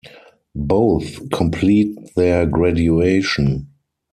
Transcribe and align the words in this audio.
Both 0.55 1.29
complete 1.29 1.95
their 2.15 2.47
graduation. 2.47 3.67